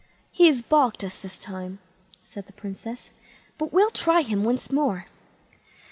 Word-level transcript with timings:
"He 0.31 0.47
has 0.47 0.63
baulked 0.63 1.03
us 1.03 1.21
this 1.21 1.37
time", 1.37 1.77
said 2.27 2.47
the 2.47 2.53
Princess, 2.53 3.11
"but 3.59 3.71
we'll 3.71 3.91
try 3.91 4.23
him 4.23 4.43
once 4.43 4.71
more." 4.71 5.05